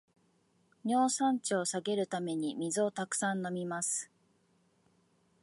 [0.83, 4.09] 尿酸値を下げるために水をたくさん飲みます